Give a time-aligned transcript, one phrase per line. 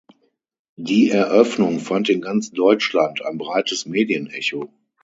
[0.79, 4.73] Die Eröffnung fand in ganz Deutschland ein breites Medienecho.